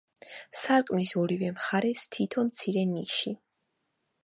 სარკმლის 0.61 1.11
ორივე 1.23 1.51
მხარეს 1.59 2.07
თითო 2.17 2.47
მცირე 2.49 2.89
ნიში. 2.97 3.37